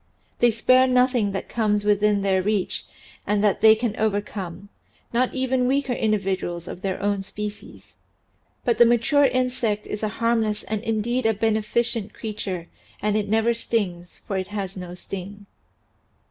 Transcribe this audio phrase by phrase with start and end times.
[0.39, 2.85] They spare nothing that comes within their reach
[3.27, 4.69] and that they can overcome
[5.13, 7.93] not even weaker individuals of their own species.
[8.65, 12.65] But the mature insect is a harmless and indeed a beneficent creature
[12.99, 15.45] and it never stings, for it has no sting.